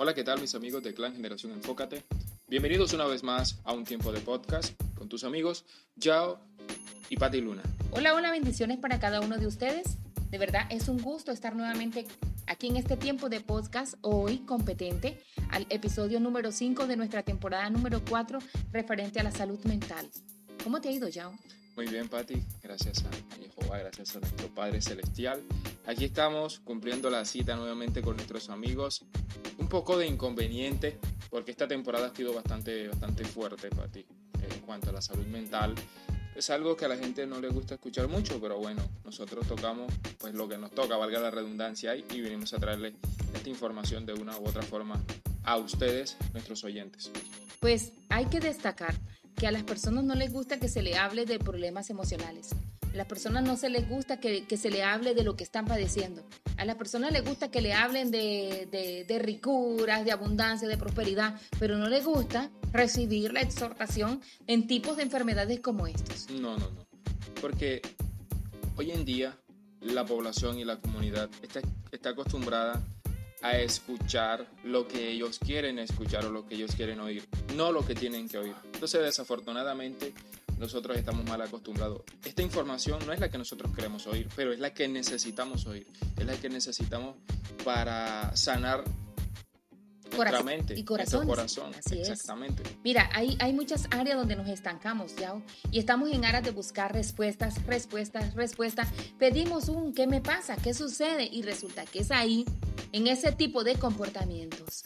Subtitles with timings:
[0.00, 2.04] Hola, ¿qué tal mis amigos de Clan Generación Enfócate?
[2.46, 5.64] Bienvenidos una vez más a un tiempo de podcast con tus amigos
[5.96, 6.38] Yao
[7.08, 7.64] y Patti Luna.
[7.90, 9.98] Hola, hola, bendiciones para cada uno de ustedes.
[10.30, 12.06] De verdad es un gusto estar nuevamente
[12.46, 15.20] aquí en este tiempo de podcast hoy competente
[15.50, 18.38] al episodio número 5 de nuestra temporada número 4
[18.70, 20.08] referente a la salud mental.
[20.62, 21.36] ¿Cómo te ha ido, Yao?
[21.74, 22.40] Muy bien, Patti.
[22.68, 25.42] Gracias a Jehová, gracias a nuestro Padre Celestial.
[25.86, 29.06] Aquí estamos cumpliendo la cita nuevamente con nuestros amigos.
[29.56, 30.98] Un poco de inconveniente
[31.30, 34.04] porque esta temporada ha sido bastante, bastante fuerte, Patti,
[34.50, 35.74] en cuanto a la salud mental.
[36.36, 39.90] Es algo que a la gente no le gusta escuchar mucho, pero bueno, nosotros tocamos
[40.18, 42.96] pues lo que nos toca, valga la redundancia, y venimos a traerle
[43.32, 45.02] esta información de una u otra forma
[45.42, 47.10] a ustedes, nuestros oyentes.
[47.60, 48.94] Pues hay que destacar
[49.38, 52.50] que a las personas no les gusta que se le hable de problemas emocionales.
[52.92, 55.66] A las personas no se les gusta que, se le hable de lo que están
[55.66, 56.24] padeciendo.
[56.56, 60.76] A las personas les gusta que le hablen de, de, de ricuras, de abundancia, de
[60.76, 66.28] prosperidad, pero no les gusta recibir la exhortación en tipos de enfermedades como estos.
[66.30, 66.86] No, no, no.
[67.40, 67.80] Porque
[68.76, 69.38] hoy en día
[69.80, 71.60] la población y la comunidad está,
[71.92, 72.82] está acostumbrada
[73.42, 77.86] a escuchar lo que ellos quieren escuchar o lo que ellos quieren oír, no lo
[77.86, 78.54] que tienen que oír.
[78.72, 80.12] Entonces, desafortunadamente,
[80.58, 82.02] nosotros estamos mal acostumbrados.
[82.24, 85.86] Esta información no es la que nosotros queremos oír, pero es la que necesitamos oír,
[86.16, 87.16] es la que necesitamos
[87.64, 88.84] para sanar
[90.18, 91.26] nuestra mente, y corazón.
[91.26, 91.72] corazón.
[91.90, 92.62] Exactamente.
[92.84, 95.34] Mira, hay, hay muchas áreas donde nos estancamos, ¿ya?
[95.70, 98.88] Y estamos en aras de buscar respuestas, respuestas, respuestas.
[99.18, 100.56] Pedimos un ¿qué me pasa?
[100.56, 101.28] ¿Qué sucede?
[101.30, 102.44] Y resulta que es ahí,
[102.92, 104.84] en ese tipo de comportamientos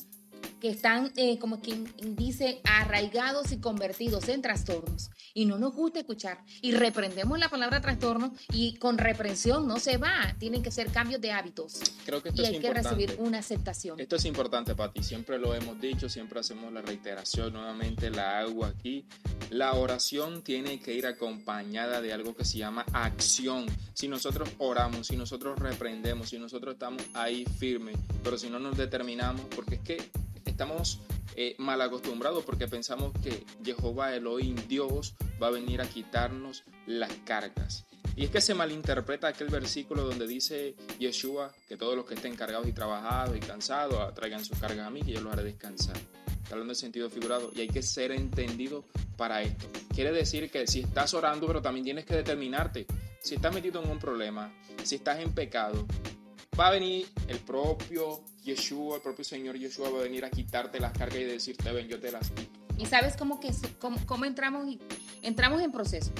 [0.63, 5.11] que están, eh, como quien dice, arraigados y convertidos en trastornos.
[5.35, 6.39] Y no nos gusta escuchar.
[6.61, 10.37] Y reprendemos la palabra trastorno y con reprensión no se va.
[10.39, 11.81] Tienen que ser cambios de hábitos.
[12.07, 13.99] Creo que esto y hay que recibir una aceptación.
[13.99, 15.03] Esto es importante, Pati.
[15.03, 17.55] Siempre lo hemos dicho, siempre hacemos la reiteración.
[17.55, 19.05] Nuevamente la hago aquí.
[19.51, 23.67] La oración tiene que ir acompañada de algo que se llama acción.
[23.95, 28.77] Si nosotros oramos, si nosotros reprendemos, si nosotros estamos ahí firmes, pero si no nos
[28.77, 31.01] determinamos, porque es que estamos
[31.37, 37.13] eh, mal acostumbrados porque pensamos que Jehová Elohim, Dios, va a venir a quitarnos las
[37.25, 37.85] cargas.
[38.15, 42.37] Y es que se malinterpreta aquel versículo donde dice Yeshua que todos los que estén
[42.37, 45.97] cargados y trabajados y cansados traigan sus cargas a mí que yo los haré descansar.
[46.43, 48.85] Está hablando en sentido figurado y hay que ser entendido
[49.17, 49.67] para esto.
[49.95, 52.87] Quiere decir que si estás orando, pero también tienes que determinarte.
[53.23, 55.87] Si estás metido en un problema, si estás en pecado,
[56.59, 60.81] va a venir el propio Yeshua, el propio Señor Yeshua va a venir a quitarte
[60.81, 62.61] las cargas y decirte, ven, yo te las quito.
[62.77, 64.67] Y sabes cómo, que, cómo, entramos,
[65.23, 66.13] entramos en procesos,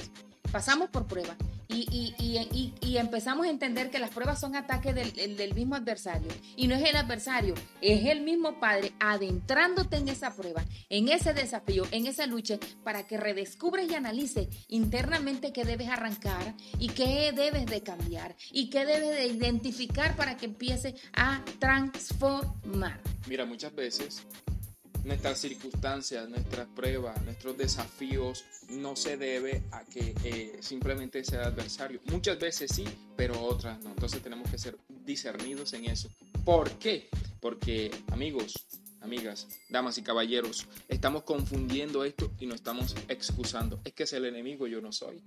[0.51, 6.29] pasamos por pruebas y, empezamos a entender que las pruebas son ataques del, mismo adversario.
[6.55, 11.33] Y no es el adversario, es el mismo Padre adentrándote en esa prueba, en ese
[11.33, 17.31] desafío, en esa lucha, para que redescubres y analices internamente qué debes arrancar y qué
[17.35, 23.01] debes de cambiar y qué debes de identificar para que empiece a transformar.
[23.27, 24.25] Mira, muchas veces
[25.03, 31.99] nuestras circunstancias, nuestras pruebas, nuestros desafíos no se debe a que eh, simplemente sea adversario.
[32.05, 33.89] Muchas veces sí, pero otras no.
[33.89, 36.09] Entonces tenemos que ser discernidos en eso.
[36.45, 37.09] ¿Por qué?
[37.39, 38.53] Porque amigos,
[39.03, 43.79] amigas, damas y caballeros, estamos confundiendo esto y nos estamos excusando.
[43.83, 45.21] Es que es el enemigo, yo no soy.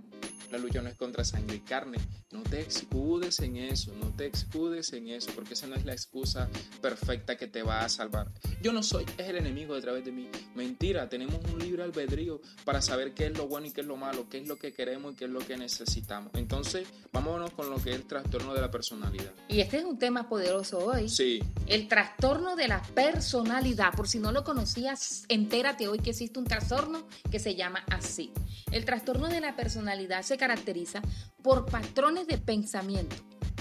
[0.51, 1.99] La lucha no es contra sangre y carne.
[2.31, 5.93] No te excudes en eso, no te excudes en eso, porque esa no es la
[5.93, 6.49] excusa
[6.81, 8.31] perfecta que te va a salvar.
[8.63, 10.29] Yo no soy, es el enemigo de través de mí.
[10.55, 13.97] Mentira, tenemos un libre albedrío para saber qué es lo bueno y qué es lo
[13.97, 16.33] malo, qué es lo que queremos y qué es lo que necesitamos.
[16.35, 19.33] Entonces, vámonos con lo que es el trastorno de la personalidad.
[19.49, 21.09] Y este es un tema poderoso hoy.
[21.09, 21.41] Sí.
[21.67, 23.66] El trastorno de la personalidad.
[23.97, 28.33] Por si no lo conocías, entérate hoy que existe un trastorno que se llama así.
[28.71, 31.03] El trastorno de la personalidad se caracteriza
[31.43, 33.17] por patrones de pensamiento,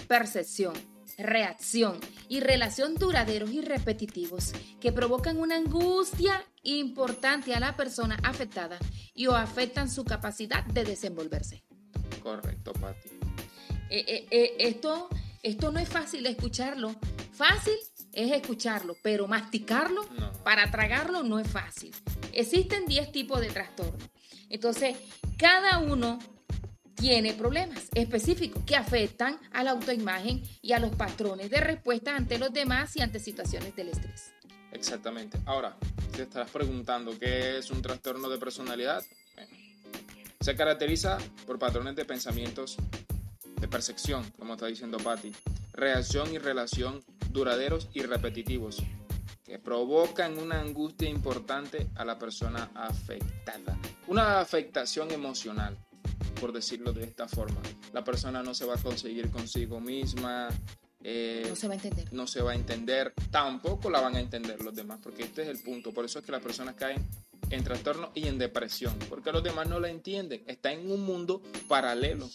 [0.08, 0.76] percepción,
[1.18, 2.00] reacción
[2.30, 8.78] y relación duraderos y repetitivos que provocan una angustia importante a la persona afectada
[9.16, 11.64] y o afectan su capacidad de desenvolverse.
[12.22, 13.10] Correcto, Patti.
[13.90, 15.10] Eh, eh, eh, esto,
[15.42, 16.94] esto no es fácil escucharlo.
[17.32, 17.74] Fácil
[18.16, 20.08] es escucharlo, pero masticarlo
[20.44, 21.94] para tragarlo no es fácil.
[22.32, 24.10] Existen 10 tipos de trastornos.
[24.50, 24.98] Entonces,
[25.38, 26.18] cada uno
[26.96, 32.40] tiene problemas específicos que afectan a la autoimagen y a los patrones de respuesta ante
[32.40, 34.32] los demás y ante situaciones del estrés.
[34.72, 35.38] Exactamente.
[35.46, 35.76] Ahora,
[36.16, 39.04] te estarás preguntando qué es un trastorno de personalidad.
[40.40, 42.78] se caracteriza por patrones de pensamientos
[43.60, 45.34] de percepción, como está diciendo Patti,
[45.74, 47.04] reacción y relación
[47.36, 48.78] duraderos y repetitivos,
[49.44, 53.78] que provocan una angustia importante a la persona afectada.
[54.08, 55.78] Una afectación emocional,
[56.40, 57.62] por decirlo de esta forma.
[57.94, 60.48] La persona no se va a conseguir consigo misma.
[61.04, 62.14] eh, no se va a entender.
[62.14, 63.14] No se va a entender.
[63.30, 65.92] Tampoco la van a entender los demás, porque este es el punto.
[65.92, 67.06] Por eso es que las personas caen
[67.50, 70.44] en trastorno y en depresión, porque los demás no la entienden.
[70.48, 72.30] Está en un mundo paralelo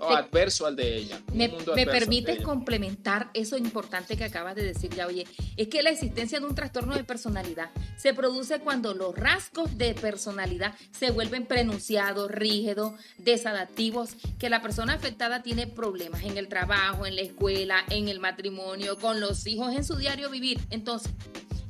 [0.00, 1.20] o adverso al de ella.
[1.32, 5.26] Me, me permites complementar eso importante que acabas de decir ya, oye,
[5.56, 9.94] es que la existencia de un trastorno de personalidad se produce cuando los rasgos de
[9.94, 17.06] personalidad se vuelven prenunciados, rígidos, desadaptivos, que la persona afectada tiene problemas en el trabajo,
[17.06, 20.60] en la escuela, en el matrimonio, con los hijos, en su diario vivir.
[20.70, 21.12] Entonces,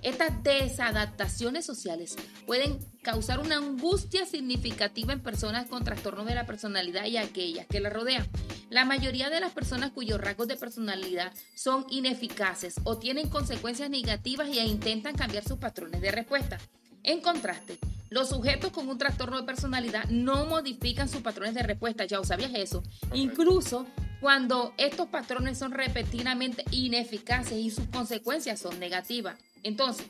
[0.02, 2.17] estas desadaptaciones sociales
[2.47, 7.81] pueden causar una angustia significativa en personas con trastorno de la personalidad y aquellas que
[7.81, 8.26] la rodean.
[8.70, 14.49] La mayoría de las personas cuyos rasgos de personalidad son ineficaces o tienen consecuencias negativas
[14.49, 16.58] e intentan cambiar sus patrones de respuesta.
[17.02, 17.79] En contraste,
[18.11, 22.52] los sujetos con un trastorno de personalidad no modifican sus patrones de respuesta, ya sabías
[22.55, 22.82] eso.
[23.14, 23.87] Incluso
[24.20, 29.37] cuando estos patrones son repetidamente ineficaces y sus consecuencias son negativas.
[29.62, 30.06] Entonces,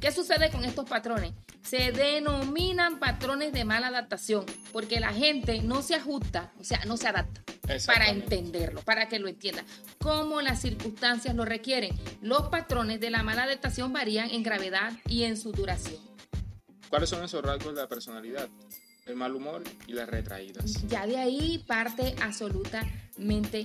[0.00, 1.32] ¿qué sucede con estos patrones?
[1.62, 6.98] Se denominan patrones de mala adaptación, porque la gente no se ajusta, o sea, no
[6.98, 7.42] se adapta
[7.86, 9.64] para entenderlo, para que lo entienda,
[9.98, 11.98] como las circunstancias lo requieren.
[12.20, 16.02] Los patrones de la mala adaptación varían en gravedad y en su duración.
[16.90, 18.48] ¿Cuáles son esos rasgos de la personalidad?
[19.06, 20.86] el mal humor y las retraídas.
[20.88, 22.14] Ya de ahí parte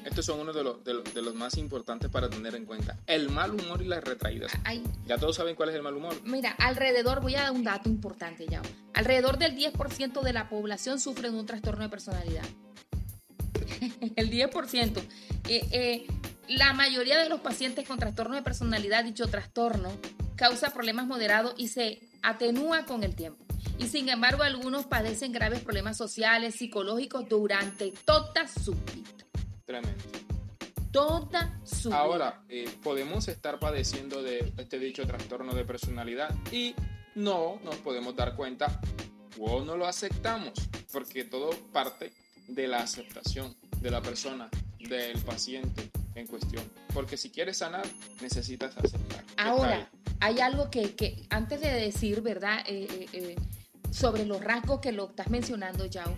[0.05, 2.97] Estos son uno de los, de, los, más importantes para tener en cuenta.
[3.07, 4.51] El mal humor y las retraídas.
[5.07, 6.15] Ya todos saben cuál es el mal humor.
[6.23, 8.61] Mira, alrededor, voy a dar un dato importante ya.
[8.93, 12.45] Alrededor del 10% de la población sufre de un trastorno de personalidad.
[14.15, 15.01] el 10%.
[15.47, 16.07] Eh, eh,
[16.47, 19.91] la mayoría de los pacientes con trastorno de personalidad, dicho trastorno,
[20.35, 23.45] causa problemas moderados y se atenúa con el tiempo
[23.79, 29.28] y sin embargo algunos padecen graves problemas sociales, psicológicos durante toda su vida.
[29.69, 30.03] Tremendo.
[30.91, 31.93] Toda su.
[31.93, 36.73] Ahora, eh, podemos estar padeciendo de este dicho trastorno de personalidad y
[37.13, 38.81] no nos podemos dar cuenta
[39.37, 40.53] o no lo aceptamos,
[40.91, 42.11] porque todo parte
[42.47, 44.49] de la aceptación de la persona,
[44.79, 46.63] del paciente en cuestión.
[46.91, 47.85] Porque si quieres sanar,
[48.23, 49.23] necesitas aceptar.
[49.37, 49.87] Ahora,
[50.19, 52.63] hay algo que, que, antes de decir, ¿verdad?
[52.65, 53.35] Eh, eh
[53.91, 56.17] sobre los rasgos que lo estás mencionando, Yao.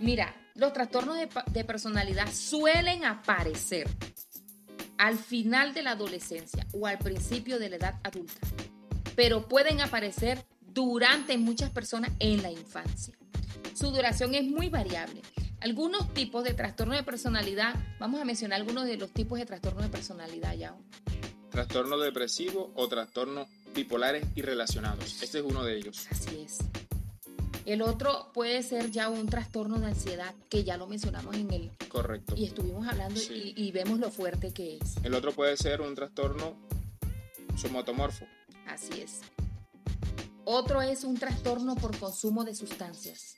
[0.00, 1.16] Mira, los trastornos
[1.52, 3.88] de, personalidad suelen aparecer
[4.98, 8.40] al final de la adolescencia o al principio de la edad adulta,
[9.16, 13.16] pero pueden aparecer durante muchas personas en la infancia.
[13.74, 15.20] Su duración es muy variable.
[15.60, 19.82] Algunos tipos de trastorno de personalidad, vamos a mencionar algunos de los tipos de trastorno
[19.82, 20.78] de personalidad, Yao.
[21.50, 25.22] Trastorno depresivo o trastorno bipolares y relacionados.
[25.22, 26.06] Este es uno de ellos.
[26.10, 26.58] Así es.
[27.66, 31.70] El otro puede ser ya un trastorno de ansiedad, que ya lo mencionamos en el...
[31.88, 32.34] Correcto.
[32.36, 34.96] Y estuvimos hablando y, vemos lo fuerte que es.
[35.02, 36.56] El otro puede ser un trastorno
[37.56, 38.26] somatomorfo.
[38.66, 39.20] Así es.
[40.44, 43.36] Otro es un trastorno por consumo de sustancias.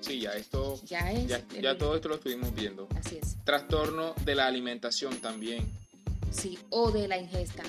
[0.00, 0.78] Sí, ya esto...
[0.84, 1.28] Ya es...
[1.28, 2.88] Ya, todo esto lo estuvimos viendo.
[2.94, 3.36] Así es.
[3.44, 5.66] Trastorno de la alimentación también.
[6.32, 7.62] Sí, o de la ingesta.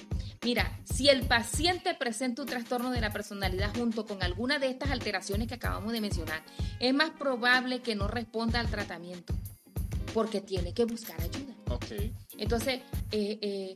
[0.43, 4.91] Mira, si el paciente presenta un trastorno de la personalidad junto con alguna de estas
[4.91, 6.43] alteraciones que acabamos de mencionar,
[6.79, 9.34] es más probable que no responda al tratamiento
[10.13, 11.53] porque tiene que buscar ayuda.
[11.70, 12.13] Okay.
[12.38, 13.75] Entonces, eh, eh,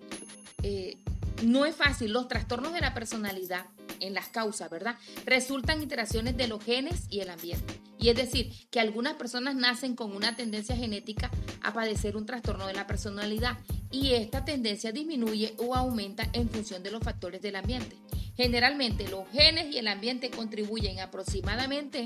[0.64, 0.98] eh,
[1.44, 2.14] no es fácil.
[2.14, 3.66] Los trastornos de la personalidad
[4.00, 4.98] en las causas, ¿verdad?
[5.26, 7.82] Resultan interacciones de los genes y el ambiente.
[8.00, 12.68] Y es decir, que algunas personas nacen con una tendencia genética a padecer un trastorno
[12.68, 13.58] de la personalidad
[13.92, 17.96] y esta tendencia disminuye o aumenta en función de los factores del ambiente.
[18.36, 22.06] Generalmente los genes y el ambiente contribuyen aproximadamente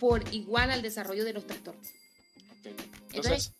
[0.00, 1.88] por igual al desarrollo de los trastornos.
[3.12, 3.52] Entonces,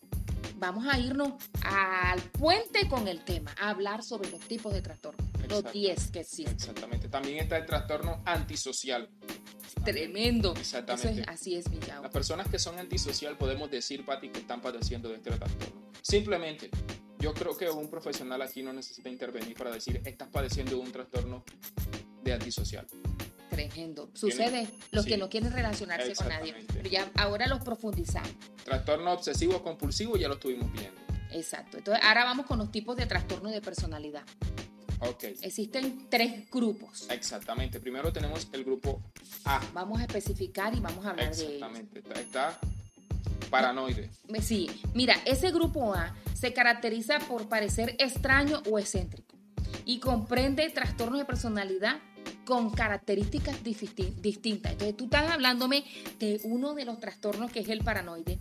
[0.57, 5.27] vamos a irnos al puente con el tema, a hablar sobre los tipos de trastornos,
[5.49, 6.55] los 10 que existen.
[6.55, 7.09] Exactamente.
[7.09, 9.09] También está el trastorno antisocial.
[9.85, 10.55] Tremendo.
[10.57, 11.25] Exactamente.
[11.29, 15.17] así es, mi Las personas que son antisocial podemos decir, Pati, que están padeciendo de
[15.17, 15.93] este trastorno.
[16.03, 16.71] Simplemente
[17.19, 21.45] yo creo que un profesional aquí no necesita intervenir para decir, estás padeciendo un trastorno
[22.23, 22.87] de antisocial.
[23.51, 24.11] Tremendo.
[24.13, 26.55] Sucede los que no quieren relacionarse con nadie.
[26.73, 28.31] Pero ya ahora los profundizamos.
[28.65, 31.01] Trastorno obsesivo compulsivo ya lo estuvimos viendo.
[31.31, 31.79] Exacto.
[31.79, 34.25] Entonces ahora vamos con los tipos de trastorno de personalidad.
[35.01, 35.25] Ok.
[35.43, 37.07] Existen tres grupos.
[37.11, 37.81] Exactamente.
[37.81, 39.01] Primero tenemos el grupo
[39.45, 39.61] A.
[39.73, 42.03] Vamos a especificar y vamos a hablar de Exactamente.
[42.15, 42.59] Está
[43.51, 44.11] paranoide.
[44.43, 44.69] Sí.
[44.95, 49.35] Mira, ese grupo A se caracteriza por parecer extraño o excéntrico.
[49.85, 51.99] y comprende trastornos de personalidad
[52.45, 54.73] con características distintas.
[54.73, 55.85] Entonces tú estás hablándome
[56.19, 58.39] de uno de los trastornos que es el paranoide.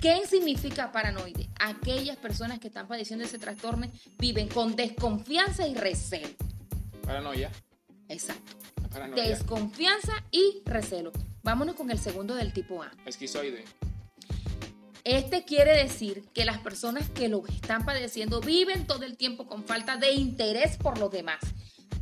[0.00, 1.48] ¿Qué significa paranoide?
[1.60, 3.86] Aquellas personas que están padeciendo ese trastorno
[4.18, 6.28] viven con desconfianza y recelo.
[7.02, 7.50] Paranoia.
[8.08, 8.56] Exacto.
[9.14, 11.12] Desconfianza y recelo.
[11.42, 12.90] Vámonos con el segundo del tipo A.
[13.06, 13.64] Esquizoide.
[15.04, 19.64] Este quiere decir que las personas que lo están padeciendo viven todo el tiempo con
[19.64, 21.40] falta de interés por los demás.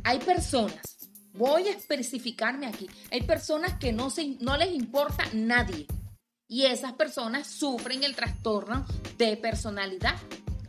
[0.03, 5.87] Hay personas, voy a especificarme aquí, hay personas que no, se, no les importa nadie.
[6.47, 8.85] Y esas personas sufren el trastorno
[9.17, 10.15] de personalidad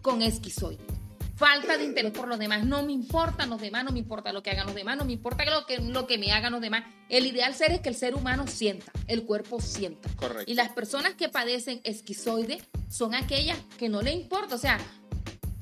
[0.01, 0.92] con esquizoide
[1.37, 2.65] falta de interés por los demás.
[2.65, 5.13] No me importan los demás, no me importa lo que hagan los demás, no me
[5.13, 6.85] importa lo que, lo que me hagan los demás.
[7.09, 10.09] El ideal ser es que el ser humano sienta, el cuerpo sienta.
[10.17, 10.51] Correcto.
[10.51, 14.55] Y las personas que padecen esquizoide son aquellas que no le importa.
[14.55, 14.79] O sea,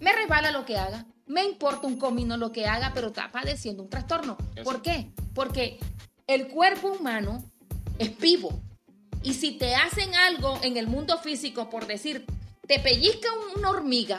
[0.01, 3.83] me resbala lo que haga, me importa un comino lo que haga, pero está padeciendo
[3.83, 4.37] un trastorno.
[4.65, 5.13] ¿Por qué?
[5.35, 5.79] Porque
[6.27, 7.45] el cuerpo humano
[7.99, 8.61] es vivo.
[9.23, 12.25] Y si te hacen algo en el mundo físico, por decir,
[12.67, 14.19] te pellizca una hormiga,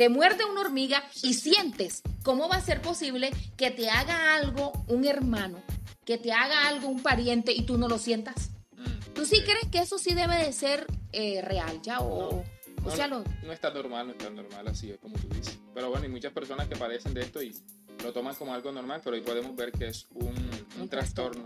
[0.00, 4.72] te muerde una hormiga y sientes cómo va a ser posible que te haga algo
[4.88, 5.62] un hermano,
[6.06, 8.48] que te haga algo un pariente y tú no lo sientas.
[8.78, 12.00] Mm, ¿Tú sí crees que eso sí debe de ser eh, real ya?
[12.00, 12.42] O,
[12.82, 15.58] no, sea, no, no está normal, no está normal así, es como tú dices.
[15.74, 17.54] Pero bueno, hay muchas personas que padecen de esto y
[18.02, 21.44] lo toman como algo normal, pero ahí podemos ver que es un, trastorno,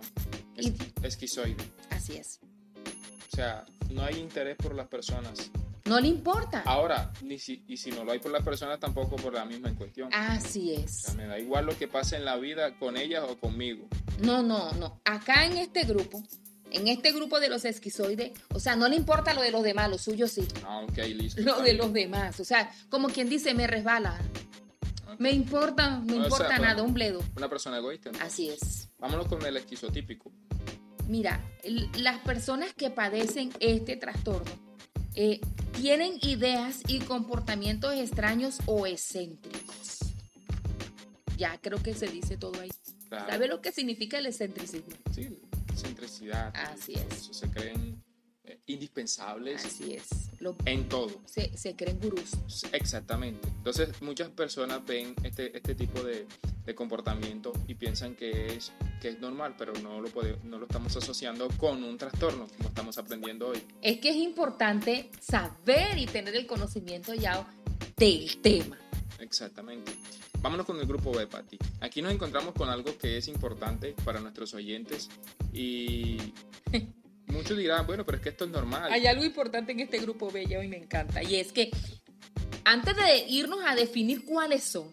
[1.02, 1.56] esquizoide.
[1.90, 2.38] Así es.
[3.32, 5.50] O sea, no hay interés por las personas.
[5.86, 6.62] No le importa.
[6.64, 9.68] Ahora, ni si, y si no lo hay por las personas, tampoco por la misma
[9.68, 10.08] en cuestión.
[10.14, 11.14] Así es.
[11.14, 13.86] me da igual lo que pase en la vida con ellas o conmigo.
[14.22, 15.02] No, no, no.
[15.04, 16.22] Acá en este grupo,
[16.70, 19.90] en este grupo de los esquizoides, o sea, no le importa lo de los demás,
[19.90, 20.48] lo suyo sí.
[20.64, 21.42] Ah, ok, listo.
[21.42, 22.40] Lo de los demás.
[22.40, 24.18] O sea, como quien dice, me resbala.
[25.18, 27.22] Me importa, me importa nada, un bledo.
[27.36, 28.10] Una persona egoísta.
[28.22, 28.88] Así es.
[28.98, 30.32] Vámonos con el esquizotípico.
[31.08, 31.44] Mira,
[31.98, 34.64] las personas que padecen este trastorno
[35.14, 35.40] eh,
[35.73, 39.99] tienen ideas y comportamientos extraños o excéntricos.
[41.37, 42.71] Ya creo que se dice todo ahí.
[43.09, 44.94] ¿Sabe lo que significa el excentricismo?
[45.12, 45.38] Sí,
[45.71, 46.52] excentricidad.
[46.54, 47.28] Así es.
[47.30, 48.03] se creen
[48.46, 49.64] eh, indispensables.
[49.64, 50.30] Así es.
[50.66, 51.10] en todo.
[51.24, 52.32] Se, se, creen gurús.
[52.72, 53.48] Exactamente.
[53.48, 56.26] Entonces, muchas personas ven este, este tipo de,
[56.66, 60.66] de, comportamiento y piensan que es, que es normal, pero no lo, puede, no lo
[60.66, 63.62] estamos asociando con un trastorno, como estamos aprendiendo hoy.
[63.80, 67.46] Es que es importante saber y tener el conocimiento ya
[67.96, 68.78] del tema.
[69.20, 69.92] Exactamente.
[70.42, 71.56] Vámonos con el grupo B, Pati.
[71.80, 75.08] Aquí nos encontramos con algo que es importante para nuestros oyentes
[75.54, 76.18] y
[77.34, 78.92] Muchos dirán, bueno, pero es que esto es normal.
[78.92, 81.70] Hay algo importante en este grupo bello y me encanta, y es que
[82.64, 84.88] antes de irnos a definir cuáles son,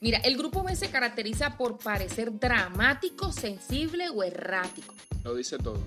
[0.00, 4.94] mira, el grupo B se caracteriza por parecer dramático, sensible o errático.
[5.24, 5.82] Lo dice todo,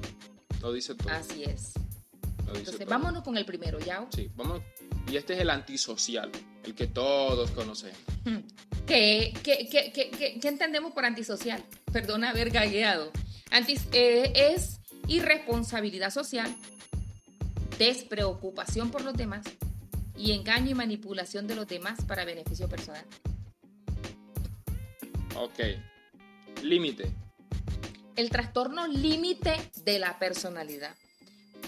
[0.62, 1.10] lo dice todo.
[1.10, 1.74] Así es.
[2.48, 4.06] Entonces, vámonos con el primero, ¿ya?
[4.14, 4.62] Sí, vamos.
[5.10, 6.30] Y este es el antisocial,
[6.66, 7.98] el que todos conocemos.
[8.26, 8.40] Hmm.
[8.86, 11.64] ¿Qué, qué, qué, qué entendemos por antisocial?
[11.94, 13.12] Perdona haber gagueado.
[13.52, 14.81] Antis, eh, es
[15.12, 16.54] irresponsabilidad social,
[17.78, 19.46] despreocupación por los demás
[20.16, 23.04] y engaño y manipulación de los demás para beneficio personal.
[25.36, 25.60] Ok.
[26.64, 27.12] Límite.
[28.16, 30.96] El trastorno límite de la personalidad.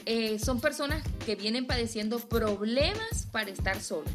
[0.05, 4.09] Eh, son personas que vienen padeciendo problemas para estar solo.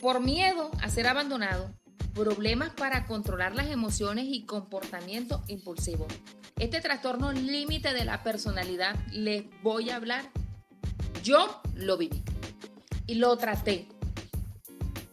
[0.00, 1.70] Por miedo a ser abandonado,
[2.14, 6.06] problemas para controlar las emociones y comportamiento impulsivo.
[6.58, 10.30] Este trastorno límite de la personalidad, les voy a hablar,
[11.22, 12.22] yo lo viví
[13.06, 13.86] y lo traté.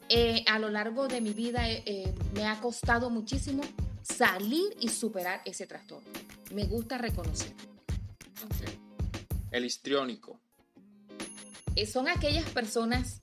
[0.10, 3.62] Eh, a lo largo de mi vida eh, eh, me ha costado muchísimo
[4.02, 6.08] salir y superar ese trastorno.
[6.54, 7.54] Me gusta reconocer.
[9.52, 10.40] El histriónico.
[11.92, 13.22] son aquellas personas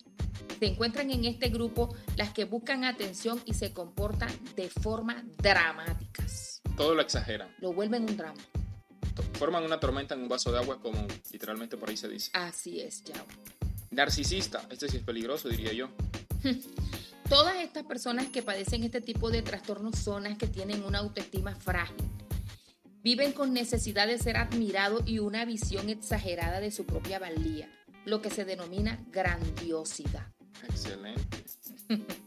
[0.55, 6.63] se encuentran en este grupo las que buscan atención y se comportan de forma dramáticas.
[6.77, 7.55] Todo lo exageran.
[7.59, 8.41] Lo vuelven un drama.
[9.35, 12.31] Forman una tormenta en un vaso de agua como literalmente por ahí se dice.
[12.33, 13.25] Así es, ya.
[13.91, 15.91] Narcisista, este sí es peligroso, diría yo.
[17.29, 21.55] Todas estas personas que padecen este tipo de trastornos son las que tienen una autoestima
[21.55, 21.97] frágil.
[23.03, 27.71] Viven con necesidad de ser admirados y una visión exagerada de su propia valía,
[28.05, 30.34] lo que se denomina grandiosidad.
[30.63, 31.45] Excelente.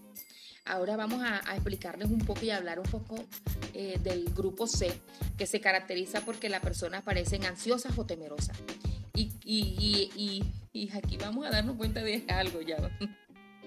[0.66, 3.24] Ahora vamos a, explicarles un poco y hablar un poco
[3.74, 4.92] eh, del grupo C,
[5.38, 8.58] que se caracteriza porque las personas parecen ansiosas o temerosas.
[9.14, 10.44] Y, y,
[10.74, 12.78] y, aquí vamos a darnos cuenta de algo ya.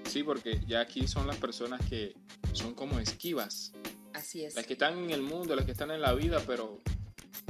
[0.05, 2.15] Sí, porque ya aquí son las personas que
[2.53, 3.73] son como esquivas.
[4.13, 4.55] Así es.
[4.55, 6.81] Las que están en el mundo, las que están en la vida, pero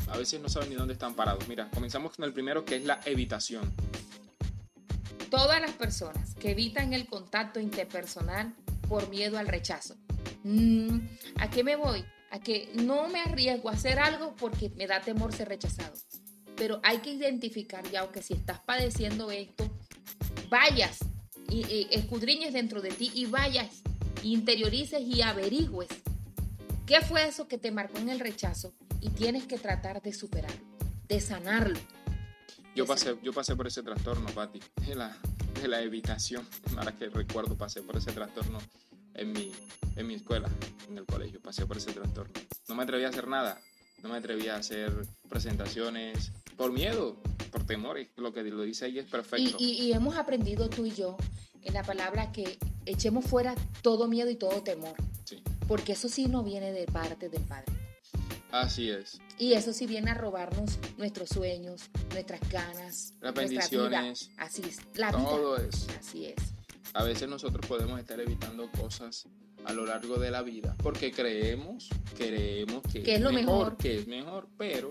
[0.09, 1.47] a veces no saben ni dónde están parados.
[1.49, 3.73] Mira, comenzamos con el primero que es la evitación.
[5.31, 8.55] Todas las personas que evitan el contacto interpersonal
[8.89, 9.97] por miedo al rechazo.
[10.43, 10.99] Mm,
[11.37, 12.05] ¿A qué me voy?
[12.31, 15.95] A que no me arriesgo a hacer algo porque me da temor ser rechazado.
[16.57, 19.71] Pero hay que identificar ya, aunque si estás padeciendo esto,
[20.49, 20.99] vayas
[21.49, 23.83] y, y escudriñes dentro de ti y vayas,
[24.23, 25.89] interiorices y averigües
[26.91, 30.67] qué fue eso que te marcó en el rechazo y tienes que tratar de superarlo,
[31.07, 31.79] de sanarlo.
[32.75, 35.17] Yo pasé, yo pasé por ese trastorno, Pati, de la,
[35.61, 36.47] de la evitación.
[36.77, 38.59] Ahora que recuerdo, pasé por ese trastorno
[39.15, 39.53] en mi,
[39.97, 40.49] en mi escuela,
[40.89, 42.33] en el colegio, pasé por ese trastorno.
[42.69, 43.61] No me atreví a hacer nada,
[44.03, 44.93] no me atreví a hacer
[45.29, 49.57] presentaciones por miedo, por temor, lo que lo dice ahí es perfecto.
[49.59, 51.17] Y, y, y hemos aprendido tú y yo
[51.63, 56.27] en la palabra que echemos fuera todo miedo y todo temor, Sí, porque eso sí
[56.27, 57.80] no viene de parte del Padre.
[58.53, 59.21] Así es.
[59.39, 63.43] Y eso sí viene a robarnos nuestros sueños, nuestras ganas, Las vida.
[63.47, 65.25] bendiciones, Así es, la vida.
[65.25, 65.87] Todo eso.
[65.99, 66.37] Así es.
[66.93, 69.27] A veces nosotros podemos estar evitando cosas
[69.65, 73.77] a lo largo de la vida porque creemos, creemos que, Que es lo mejor.
[73.77, 74.91] que es mejor, pero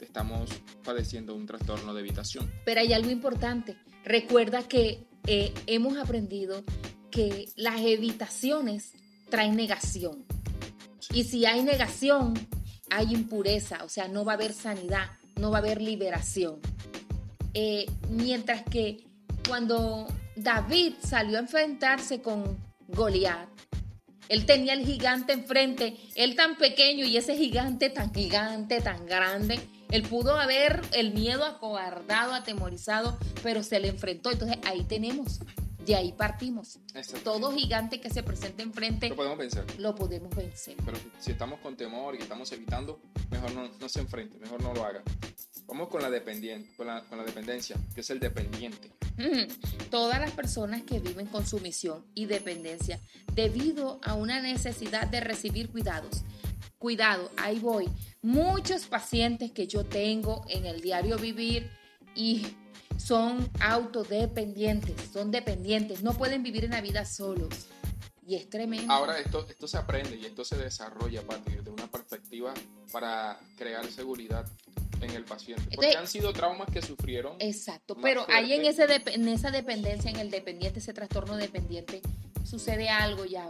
[0.00, 0.50] estamos
[0.84, 2.50] padeciendo un trastorno de evitación.
[2.64, 3.76] Pero hay algo importante.
[4.04, 6.62] Recuerda que eh, hemos aprendido
[7.10, 8.92] que las evitaciones
[9.30, 10.24] traen negación.
[11.12, 12.34] Y si hay negación,
[12.90, 16.60] hay impureza, o sea, no va a haber sanidad, no va a haber liberación.
[17.54, 19.04] Eh, mientras que
[19.48, 20.06] cuando
[20.36, 23.48] David salió a enfrentarse con Goliat,
[24.28, 29.58] él tenía el gigante enfrente, él tan pequeño y ese gigante tan gigante, tan grande.
[29.90, 34.30] Él pudo haber el miedo acobardado, atemorizado, pero se le enfrentó.
[34.30, 35.40] Entonces ahí tenemos,
[35.90, 36.78] de ahí partimos.
[36.94, 37.32] Exacto.
[37.32, 39.64] Todo gigante que se presente enfrente Lo podemos pensar.
[39.78, 40.76] lo podemos vencer.
[40.84, 44.72] Pero si estamos con temor y estamos evitando, mejor no, no se enfrente, mejor no
[44.72, 45.02] lo haga.
[45.66, 48.92] Vamos con la, dependiente, con, la, con la dependencia, que es el dependiente.
[49.90, 53.00] Todas las personas que viven con sumisión y dependencia
[53.34, 56.22] debido a una necesidad de recibir cuidados.
[56.78, 57.88] Cuidado, ahí voy.
[58.22, 61.70] Muchos pacientes que yo tengo en el diario vivir
[62.14, 62.46] y
[63.00, 67.48] son autodependientes, son dependientes, no pueden vivir en la vida solos.
[68.26, 68.92] Y es tremendo.
[68.92, 72.54] Ahora esto, esto se aprende y esto se desarrolla a partir de una perspectiva
[72.92, 74.46] para crear seguridad
[75.00, 75.62] en el paciente.
[75.62, 77.36] Porque Entonces- han sido traumas que sufrieron.
[77.40, 78.94] Exacto, pero ahí en, fuerte.
[78.96, 82.02] ese en esa dependencia, en el dependiente, ese trastorno dependiente,
[82.44, 83.48] sucede algo ya.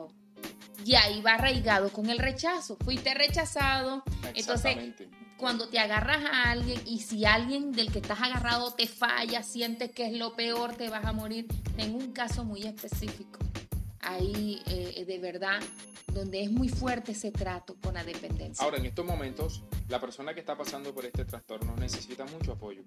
[0.84, 2.78] Y ahí va arraigado con el rechazo.
[2.82, 4.02] Fuiste rechazado,
[4.34, 5.10] entonces Exactamente.
[5.40, 9.90] Cuando te agarras a alguien y si alguien del que estás agarrado te falla, sientes
[9.90, 11.46] que es lo peor, te vas a morir.
[11.76, 13.38] Tengo un caso muy específico.
[14.02, 15.60] Ahí, eh, de verdad,
[16.12, 18.64] donde es muy fuerte ese trato con la dependencia.
[18.64, 22.82] Ahora, en estos momentos, la persona que está pasando por este trastorno necesita mucho apoyo.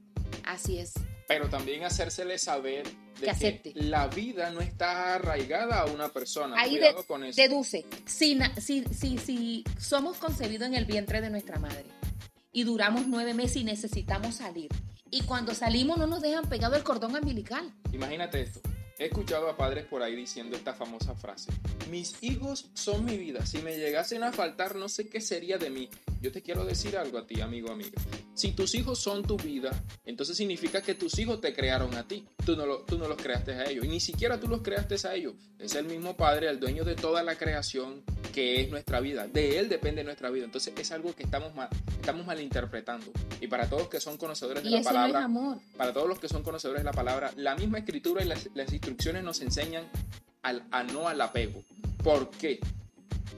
[0.46, 0.94] Así es.
[1.28, 3.72] Pero también hacérsele saber de que, acepte.
[3.76, 6.56] la vida no está arraigada a una persona.
[6.60, 7.42] Ahí Cuidado de- con eso.
[7.42, 11.86] deduce, si, si, si, si somos concebidos en el vientre de nuestra madre
[12.54, 14.70] y duramos nueve meses y necesitamos salir,
[15.12, 17.74] y cuando salimos no nos dejan pegado el cordón umbilical.
[17.92, 18.62] Imagínate esto.
[19.00, 21.52] He escuchado a padres por ahí diciendo esta famosa frase.
[21.90, 23.46] Mis hijos son mi vida.
[23.46, 25.90] Si me llegasen a faltar, no sé qué sería de mí.
[26.22, 28.00] Yo te quiero decir algo a ti, amigo, amiga.
[28.36, 29.72] Si tus hijos son tu vida,
[30.06, 32.26] entonces significa que tus hijos te crearon a ti.
[32.46, 33.84] Tú no, lo- tú no los creaste a ellos.
[33.86, 35.34] Y ni siquiera tú los creaste a ellos.
[35.60, 38.04] Es el mismo Padre, el dueño de toda la creación
[38.34, 39.28] que es nuestra vida.
[39.28, 40.46] De Él depende nuestra vida.
[40.46, 41.68] Entonces es algo que estamos, mal,
[42.00, 43.12] estamos malinterpretando.
[43.42, 45.58] Y para todos que son conocedores de Y la no palabra, amor.
[45.78, 48.72] para todos los que son conocedores de la palabra, la misma escritura y las, las
[48.84, 49.86] instrucciones nos enseñan
[50.42, 51.64] al, a no al apego.
[52.04, 52.60] ¿Por qué?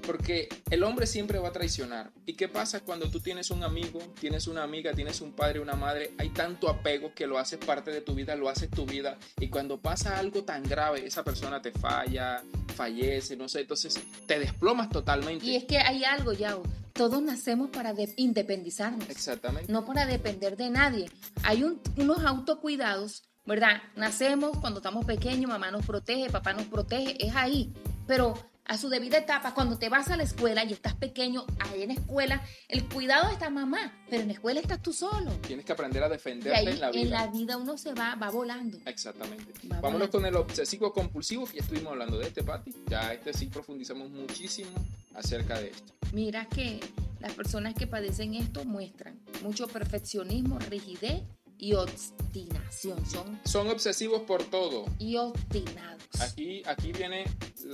[0.05, 2.11] Porque el hombre siempre va a traicionar.
[2.25, 5.73] ¿Y qué pasa cuando tú tienes un amigo, tienes una amiga, tienes un padre, una
[5.75, 6.11] madre?
[6.19, 9.17] Hay tanto apego que lo haces parte de tu vida, lo haces tu vida.
[9.39, 12.43] Y cuando pasa algo tan grave, esa persona te falla,
[12.75, 15.43] fallece, no sé, entonces te desplomas totalmente.
[15.45, 16.57] Y es que hay algo, ya.
[16.93, 19.71] Todos nacemos para de- independizarnos, Exactamente.
[19.71, 21.09] no para depender de nadie.
[21.43, 23.81] Hay un- unos autocuidados, ¿verdad?
[23.95, 27.71] Nacemos cuando estamos pequeños, mamá nos protege, papá nos protege, es ahí.
[28.07, 28.33] Pero
[28.67, 31.89] a su debida etapa, cuando te vas a la escuela y estás pequeño, ahí en
[31.89, 35.31] la escuela, el cuidado está mamá, pero en la escuela estás tú solo.
[35.45, 37.01] Tienes que aprender a defenderte ahí en la vida.
[37.01, 38.79] en la vida uno se va, va volando.
[38.85, 39.53] Exactamente.
[39.71, 40.11] Va Vámonos volando.
[40.11, 42.73] con el obsesivo compulsivo, que ya estuvimos hablando de este, Pati.
[42.87, 44.71] Ya este sí profundizamos muchísimo
[45.13, 45.93] acerca de esto.
[46.11, 46.79] Mira que
[47.19, 51.21] las personas que padecen esto muestran mucho perfeccionismo, rigidez
[51.57, 53.05] y obstinación.
[53.05, 54.85] Son Son obsesivos por todo.
[54.99, 56.01] y obstinados.
[56.19, 57.25] Aquí, aquí viene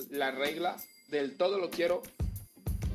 [0.10, 0.78] la regla
[1.10, 2.02] del todo lo quiero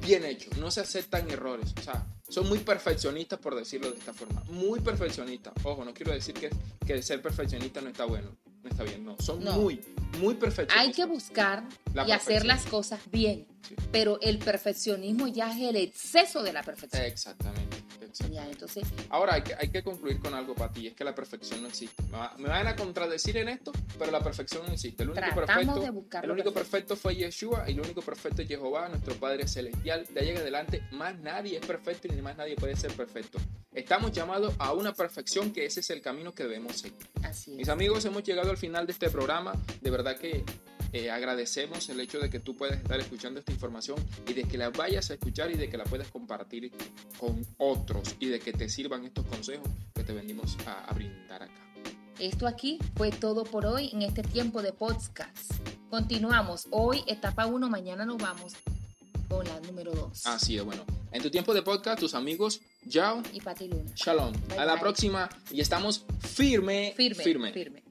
[0.00, 0.50] bien hecho.
[0.58, 1.72] No se aceptan errores.
[1.78, 4.42] O sea, son muy perfeccionistas, por decirlo de esta forma.
[4.48, 5.52] Muy perfeccionistas.
[5.64, 6.50] Ojo, no quiero decir que,
[6.86, 8.36] que ser perfeccionista no está bueno.
[8.62, 9.16] No está bien, no.
[9.20, 9.52] Son No.
[9.52, 9.80] muy,
[10.18, 10.78] muy perfeccionistas.
[10.78, 13.74] Hay que buscar La y hacer las cosas bien, Sí.
[13.92, 17.02] pero el perfeccionismo ya es el exceso de la perfección.
[17.02, 17.76] Exactamente.
[18.24, 21.62] Entonces, Ahora hay que, hay que concluir con algo para ti, es que la perfección
[21.62, 22.02] no existe.
[22.04, 25.02] Me, va- me van a contradecir en esto, pero la perfección no existe.
[25.02, 26.70] El único perfecto, de buscar el lo único perfecto.
[26.94, 30.06] perfecto fue Yeshua y el único perfecto es Jehová, nuestro Padre Celestial.
[30.12, 33.38] De ahí en adelante, más nadie es perfecto y ni más nadie puede ser perfecto.
[33.72, 37.06] Estamos llamados a una perfección que ese es el camino que debemos seguir.
[37.22, 37.68] así Mis es.
[37.68, 39.52] amigos, hemos llegado al final de este programa.
[39.82, 40.44] De verdad que
[40.96, 44.56] eh, agradecemos el hecho de que tú puedas estar escuchando esta información y de que
[44.56, 46.72] la vayas a escuchar y de que la puedas compartir
[47.18, 51.42] con otros y de que te sirvan estos consejos que te venimos a, a brindar
[51.42, 51.52] acá.
[52.18, 55.52] Esto aquí fue todo por hoy en este tiempo de podcast.
[55.90, 56.66] Continuamos.
[56.70, 58.54] Hoy etapa 1, mañana nos vamos
[59.28, 60.26] con la número 2.
[60.26, 60.84] Así es, bueno.
[61.12, 63.92] En tu tiempo de podcast, tus amigos, Yao, Y Pati Luna.
[63.94, 64.32] Shalom.
[64.48, 64.80] Bye, a la bye.
[64.80, 67.82] próxima y estamos firme, Firme, firme.